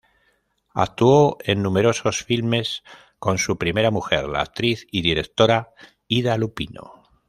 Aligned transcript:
Actuó 0.73 1.37
en 1.45 1.61
numerosos 1.61 2.23
filmes 2.23 2.81
con 3.19 3.37
su 3.37 3.59
primera 3.59 3.91
mujer, 3.91 4.27
la 4.29 4.41
actriz 4.41 4.87
y 4.89 5.03
directora 5.03 5.73
Ida 6.07 6.37
Lupino. 6.39 7.03